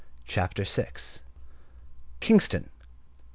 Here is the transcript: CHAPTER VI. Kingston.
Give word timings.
CHAPTER 0.25 0.63
VI. 0.63 0.89
Kingston. 2.21 2.71